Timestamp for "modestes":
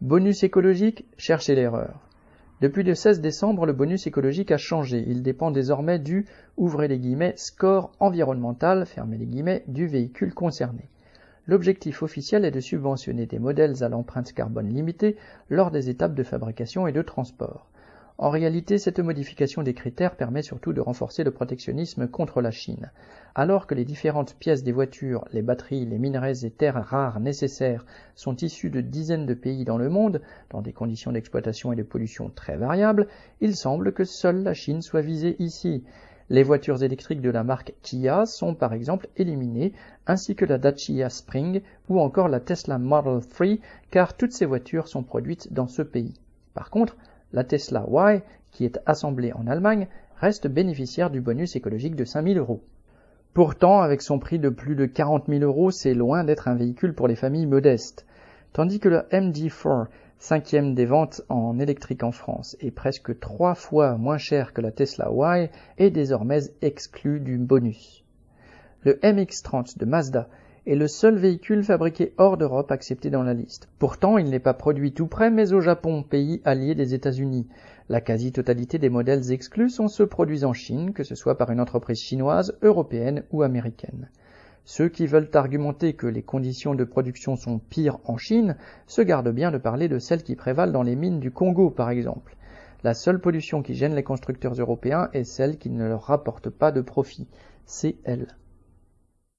57.46-58.04